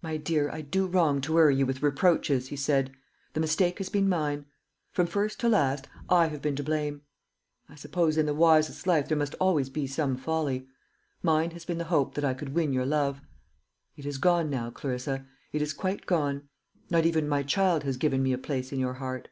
"My 0.00 0.16
dear, 0.16 0.48
I 0.50 0.62
do 0.62 0.86
wrong 0.86 1.20
to 1.20 1.32
worry 1.34 1.56
you 1.56 1.66
with 1.66 1.82
reproaches," 1.82 2.48
he 2.48 2.56
said. 2.56 2.90
"The 3.34 3.40
mistake 3.40 3.76
has 3.76 3.90
been 3.90 4.08
mine. 4.08 4.46
From 4.92 5.06
first 5.06 5.38
to 5.40 5.48
last, 5.50 5.88
I 6.08 6.28
have 6.28 6.40
been 6.40 6.56
to 6.56 6.62
blame. 6.62 7.02
I 7.68 7.74
suppose 7.74 8.16
in 8.16 8.24
the 8.24 8.32
wisest 8.32 8.86
life 8.86 9.08
there 9.08 9.16
must 9.18 9.34
always 9.38 9.68
be 9.68 9.86
some 9.86 10.16
folly. 10.16 10.68
Mine 11.22 11.50
has 11.50 11.66
been 11.66 11.76
the 11.76 11.84
hope 11.92 12.14
that 12.14 12.24
I 12.24 12.32
could 12.32 12.54
win 12.54 12.72
your 12.72 12.86
love. 12.86 13.20
It 13.94 14.06
has 14.06 14.16
gone 14.16 14.48
now, 14.48 14.70
Clarissa; 14.70 15.26
it 15.52 15.60
is 15.60 15.74
quite 15.74 16.06
gone. 16.06 16.48
Not 16.88 17.04
even 17.04 17.28
my 17.28 17.42
child 17.42 17.84
has 17.84 17.98
given 17.98 18.22
me 18.22 18.32
a 18.32 18.38
place 18.38 18.72
in 18.72 18.78
your 18.78 18.94
heart." 18.94 19.28